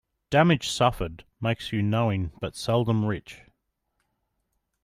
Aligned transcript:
Damage 0.31 0.67
suffered 0.67 1.25
makes 1.39 1.71
you 1.71 1.83
knowing, 1.83 2.31
but 2.39 2.55
seldom 2.55 3.05
rich. 3.05 3.41